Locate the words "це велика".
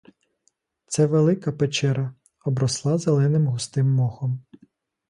0.87-1.51